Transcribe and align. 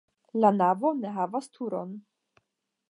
La 0.43 0.49
navo 0.61 0.93
ne 1.03 1.11
havas 1.19 1.51
turon. 1.59 1.95